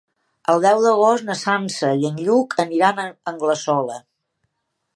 [0.53, 3.99] El deu d'agost na Sança i en Lluc aniran a Anglesola.